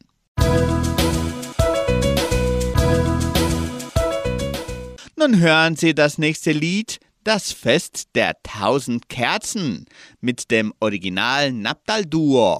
[5.15, 9.85] Nun hören Sie das nächste Lied, das Fest der tausend Kerzen,
[10.19, 12.59] mit dem Original Naptal-Duo.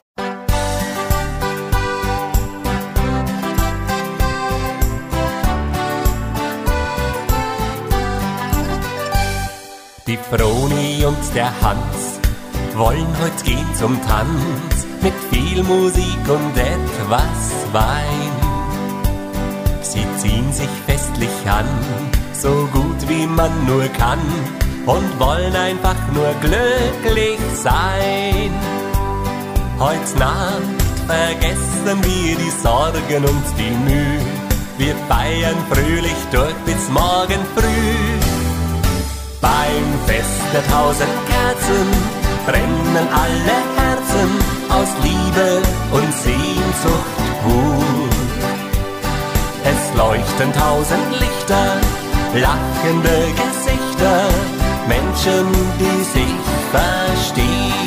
[10.09, 12.19] Die Froni und der Hans
[12.75, 17.41] wollen heute gehen zum Tanz mit viel Musik und etwas
[17.73, 18.31] Wein.
[19.83, 21.67] Sie ziehen sich festlich an,
[22.33, 24.17] so gut wie man nur kann
[24.87, 28.51] und wollen einfach nur glücklich sein.
[29.77, 34.25] Heut Nacht vergessen wir die Sorgen und die Mühe.
[34.79, 38.38] Wir feiern fröhlich durch bis morgen früh.
[39.41, 41.87] Beim Fest der tausend Kerzen
[42.45, 44.29] brennen alle Herzen
[44.69, 45.61] aus Liebe
[45.91, 48.09] und Sehnsucht pur.
[49.63, 51.67] Es leuchten tausend Lichter,
[52.35, 54.29] lachende Gesichter,
[54.87, 55.47] Menschen,
[55.79, 56.35] die sich
[56.71, 57.79] verstehen.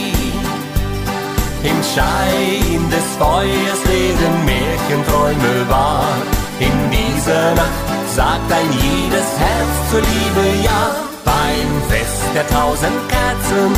[1.64, 6.16] Im Schein des Feuers werden Märchenträume wahr.
[6.59, 11.12] In dieser Nacht sagt ein jedes Herz zur Liebe ja.
[11.25, 13.73] Beim Fest der tausend Kerzen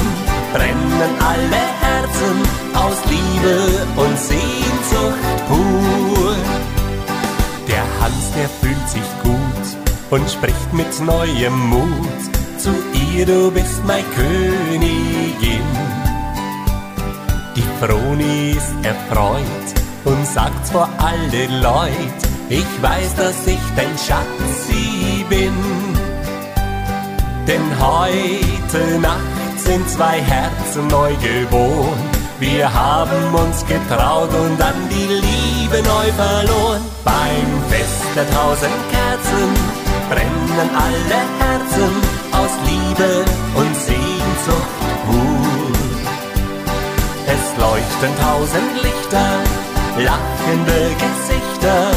[0.53, 2.37] brennen alle Herzen
[2.75, 6.37] aus Liebe und Sehnsucht pur.
[7.69, 9.65] Der Hans, der fühlt sich gut
[10.11, 12.23] und spricht mit neuem Mut
[12.59, 15.69] zu ihr, du bist meine Königin.
[17.57, 19.67] Die Froni ist erfreut
[20.05, 25.53] und sagt vor alle Leut, ich weiß, dass ich dein Schatz sie bin.
[27.47, 32.11] Denn heute Nacht sind zwei Herzen neu geboren.
[32.41, 36.81] Wir haben uns getraut und dann die Liebe neu verloren.
[37.05, 39.49] Beim Fest der tausend Kerzen
[40.09, 41.93] brennen alle Herzen
[42.33, 43.25] aus Liebe
[43.57, 44.75] und Sehnsucht
[45.07, 45.45] pur.
[47.27, 49.29] Es leuchten tausend Lichter,
[49.99, 51.91] lachende Gesichter,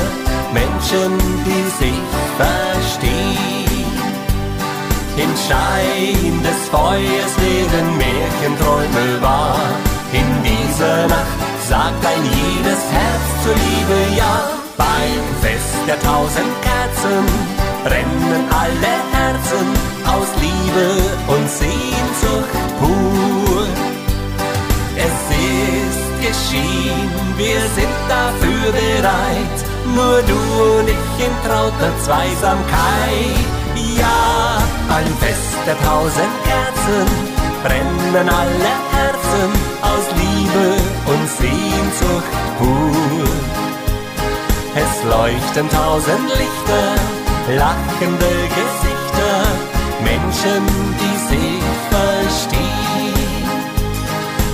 [0.54, 2.02] Menschen, die sich
[2.38, 3.67] verstehen.
[5.18, 9.60] Im Schein des Feuers werden Märchenträume wahr.
[10.14, 14.36] In dieser Nacht sagt ein jedes Herz zur Liebe ja.
[14.78, 17.26] Beim Fest der tausend Kerzen
[17.84, 19.68] brennen alle Herzen
[20.06, 20.88] aus Liebe
[21.34, 23.66] und Sehnsucht pur.
[24.98, 29.58] Es ist geschehen, wir sind dafür bereit,
[29.96, 33.46] nur du und ich in trauter Zweisamkeit.
[33.98, 37.08] Ja, beim Fest der tausend Kerzen
[37.64, 39.50] brennen alle Herzen
[39.82, 40.68] aus Liebe
[41.12, 43.28] und Sehnsucht pur.
[44.76, 46.88] Es leuchten tausend Lichter,
[47.58, 49.34] lachende Gesichter,
[50.04, 50.64] Menschen,
[51.02, 52.78] die sich verstehen.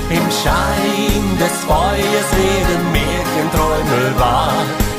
[0.09, 4.53] Im Schein des Feuers werden Märchenträume wahr.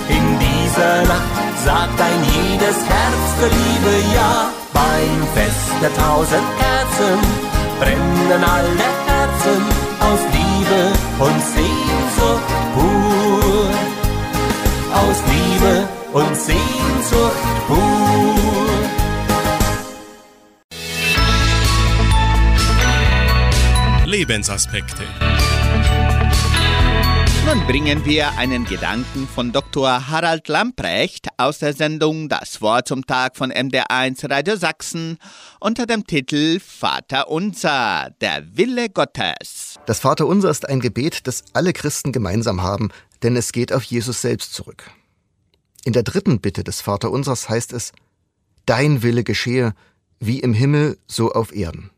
[0.09, 4.64] In dieser Nacht sagt ein jedes Herz für Liebe ja.
[4.75, 7.19] Beim Fest der tausend Kerzen
[7.81, 9.63] brennen alle Herzen
[10.09, 10.81] aus Liebe
[11.27, 13.71] und Sehnsucht pur.
[15.01, 18.15] Aus Liebe und Sehnsucht pur.
[24.07, 25.05] Lebensaspekte.
[27.47, 30.09] Nun bringen wir einen Gedanken von Dr.
[30.09, 35.19] Harald Lamprecht aus der Sendung Das Wort zum Tag von MDR1 Radio Sachsen
[35.61, 39.79] unter dem Titel Vater unser, der Wille Gottes.
[39.85, 42.89] Das Vaterunser ist ein Gebet, das alle Christen gemeinsam haben,
[43.23, 44.91] denn es geht auf Jesus selbst zurück.
[45.85, 47.93] In der dritten Bitte des Vaterunsers heißt es,
[48.65, 49.75] Dein Wille geschehe,
[50.19, 51.91] wie im Himmel, so auf Erden.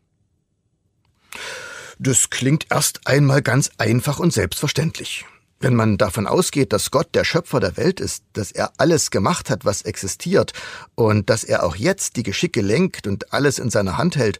[1.99, 5.25] Das klingt erst einmal ganz einfach und selbstverständlich.
[5.59, 9.49] Wenn man davon ausgeht, dass Gott der Schöpfer der Welt ist, dass er alles gemacht
[9.49, 10.53] hat, was existiert,
[10.95, 14.39] und dass er auch jetzt die Geschicke lenkt und alles in seiner Hand hält,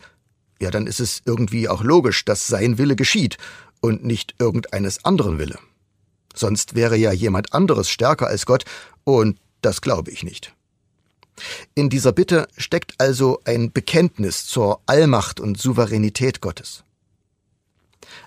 [0.60, 3.38] ja, dann ist es irgendwie auch logisch, dass sein Wille geschieht
[3.82, 5.58] und nicht irgendeines anderen Wille.
[6.36, 8.66] Sonst wäre ja jemand anderes stärker als Gott,
[9.04, 10.54] und das glaube ich nicht.
[11.76, 16.84] In dieser Bitte steckt also ein Bekenntnis zur Allmacht und Souveränität Gottes.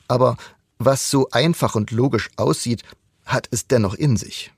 [0.08, 0.36] Aber
[0.80, 2.82] was so einfach und logisch aussieht,
[3.24, 4.50] hat es dennoch in sich.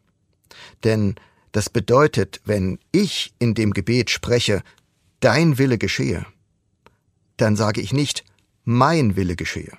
[0.84, 1.16] Denn
[1.50, 4.62] das bedeutet, wenn ich in dem Gebet spreche,
[5.20, 6.24] dein Wille geschehe,
[7.36, 8.24] dann sage ich nicht,
[8.64, 9.76] mein Wille geschehe.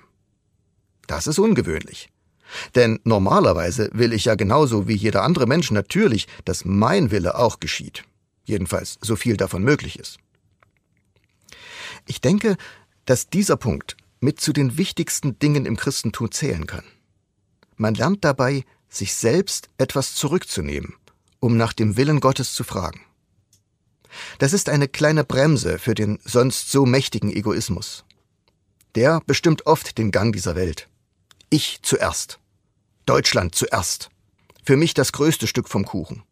[1.06, 2.10] Das ist ungewöhnlich.
[2.74, 7.58] Denn normalerweise will ich ja genauso wie jeder andere Mensch natürlich, dass mein Wille auch
[7.58, 8.04] geschieht.
[8.44, 10.18] Jedenfalls so viel davon möglich ist.
[12.06, 12.56] Ich denke,
[13.06, 16.84] dass dieser Punkt mit zu den wichtigsten Dingen im Christentum zählen kann.
[17.76, 20.94] Man lernt dabei, sich selbst etwas zurückzunehmen,
[21.40, 23.00] um nach dem Willen Gottes zu fragen.
[24.38, 28.04] Das ist eine kleine Bremse für den sonst so mächtigen Egoismus.
[28.94, 30.88] Der bestimmt oft den Gang dieser Welt.
[31.50, 32.38] Ich zuerst.
[33.06, 34.08] Deutschland zuerst.
[34.64, 36.22] Für mich das größte Stück vom Kuchen.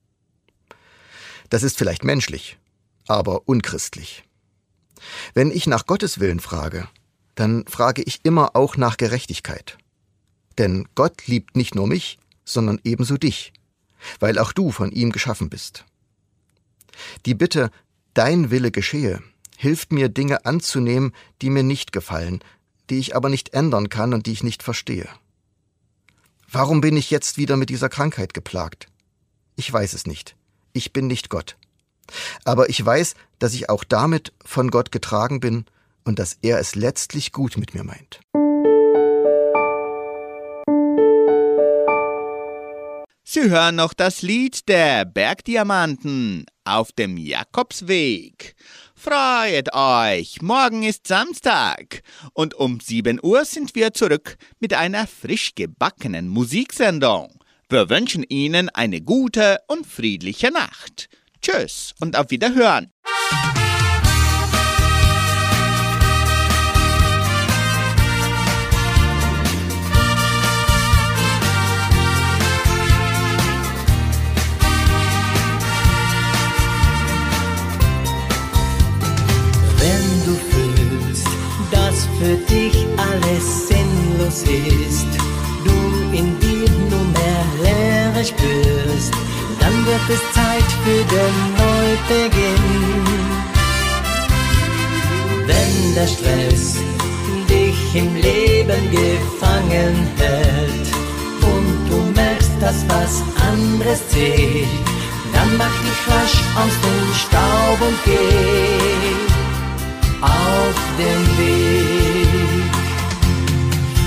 [1.51, 2.59] Das ist vielleicht menschlich,
[3.07, 4.25] aber unchristlich.
[5.35, 6.89] Wenn ich nach Gottes Willen frage,
[7.35, 9.79] dann frage ich immer auch nach Gerechtigkeit.
[10.59, 13.53] Denn Gott liebt nicht nur mich, sondern ebenso dich,
[14.21, 15.85] weil auch du von ihm geschaffen bist.
[17.25, 17.71] Die Bitte,
[18.15, 19.23] dein Wille geschehe,
[19.57, 22.43] hilft mir Dinge anzunehmen, die mir nicht gefallen,
[22.91, 25.09] die ich aber nicht ändern kann und die ich nicht verstehe.
[26.51, 28.89] Warum bin ich jetzt wieder mit dieser Krankheit geplagt?
[29.57, 30.37] Ich weiß es nicht.
[30.75, 31.57] Ich bin nicht Gott.
[32.45, 35.65] Aber ich weiß, dass ich auch damit von Gott getragen bin
[36.05, 38.21] und dass er es letztlich gut mit mir meint.
[43.25, 48.55] Sie hören noch das Lied der Bergdiamanten auf dem Jakobsweg.
[48.95, 52.03] Freut euch, morgen ist Samstag
[52.35, 57.43] und um 7 Uhr sind wir zurück mit einer frisch gebackenen Musiksendung.
[57.71, 61.09] Wir wünschen Ihnen eine gute und friedliche Nacht.
[61.41, 62.93] Tschüss und auf Wiederhören.
[82.23, 85.11] Für dich alles sinnlos ist,
[85.65, 89.13] du in dir nur mehr Leere spürst,
[89.59, 93.05] dann wird es Zeit für den Neubeginn.
[95.49, 96.77] Wenn der Stress
[97.49, 100.89] dich im Leben gefangen hält
[101.43, 104.69] und du merkst, dass was anderes zählt,
[105.35, 109.32] dann mach dich rasch aus dem Staub und geh
[110.23, 112.73] auf den Weg.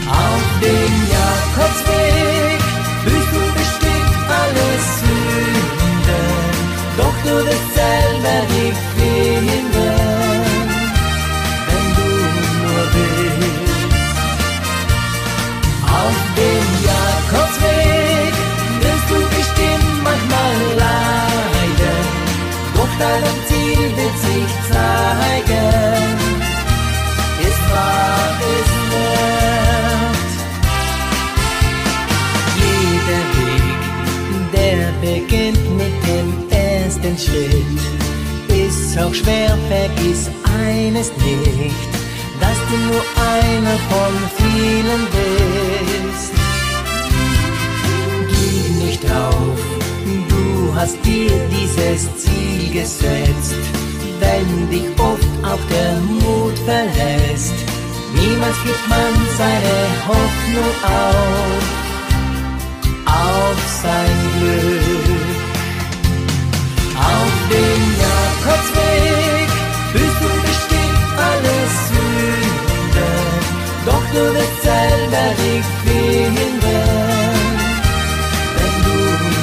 [0.07, 2.59] Auf dem Jakobsweg
[3.03, 6.28] büßt du bestimmt alles Sünden,
[6.97, 9.95] doch du wirst selber dich finden,
[11.68, 12.09] wenn du
[12.61, 13.91] nur willst.
[15.84, 18.34] Auf dem Jakobsweg
[18.84, 22.03] wirst du bestimmt manchmal leiden,
[22.76, 24.74] doch dein Ziel wird sich zeigen.
[38.96, 41.89] Ist auch schwer, vergiss eines nicht,
[42.39, 43.04] dass du nur
[43.41, 46.34] einer von vielen bist.
[48.30, 49.60] Gib nicht auf,
[50.30, 53.56] du hast dir dieses Ziel gesetzt,
[54.20, 57.54] wenn dich oft auch der Mut verlässt.
[58.14, 59.78] Niemals gibt man seine
[60.08, 61.64] Hoffnung auf,
[63.08, 64.84] auf sein Glück.
[66.98, 69.50] Auf dem Jakobsweg
[69.93, 73.10] bist du bestimmt alles Sünde,
[73.86, 76.84] doch du wirst selber nicht finden,
[78.56, 78.98] wenn du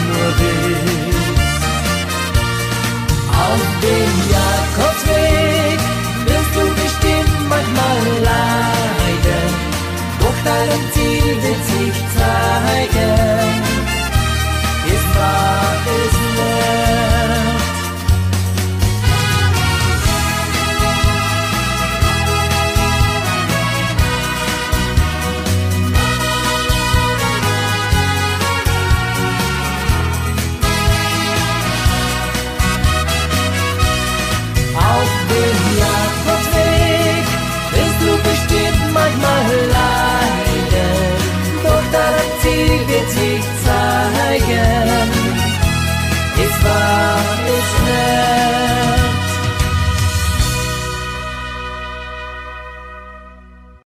[0.08, 1.62] nur willst.
[3.30, 4.31] Auf dem Jakobsweg.